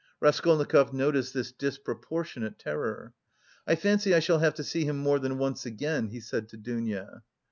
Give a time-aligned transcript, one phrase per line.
[0.19, 3.13] Raskolnikov noticed this disproportionate terror.
[3.67, 6.57] "I fancy I shall have to see him more than once again," he said to
[6.57, 7.21] Dounia.